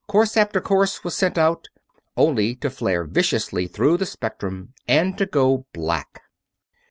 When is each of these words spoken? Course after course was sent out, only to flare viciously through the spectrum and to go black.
Course 0.07 0.35
after 0.35 0.59
course 0.59 1.03
was 1.03 1.13
sent 1.15 1.37
out, 1.37 1.69
only 2.17 2.55
to 2.55 2.71
flare 2.71 3.03
viciously 3.03 3.67
through 3.67 3.97
the 3.97 4.07
spectrum 4.07 4.73
and 4.87 5.15
to 5.19 5.27
go 5.27 5.67
black. 5.73 6.23